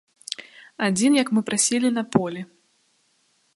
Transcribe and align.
Адзін, 0.87 1.11
як 1.19 1.27
мы 1.37 1.41
прасілі, 1.51 1.93
на 1.99 2.03
полі. 2.17 2.41